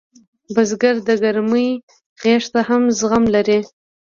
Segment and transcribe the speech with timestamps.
[0.53, 1.69] بزګر د ګرمۍ
[2.21, 3.59] غېږ ته هم زغم لري